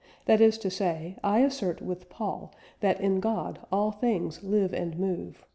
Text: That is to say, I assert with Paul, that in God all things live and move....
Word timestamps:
That 0.25 0.41
is 0.41 0.57
to 0.57 0.71
say, 0.71 1.15
I 1.23 1.41
assert 1.41 1.79
with 1.79 2.09
Paul, 2.09 2.51
that 2.79 2.99
in 2.99 3.19
God 3.19 3.59
all 3.71 3.91
things 3.91 4.41
live 4.43 4.73
and 4.73 4.97
move.... 4.97 5.45